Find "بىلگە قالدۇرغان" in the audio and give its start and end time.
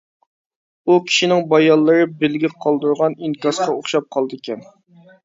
2.23-3.17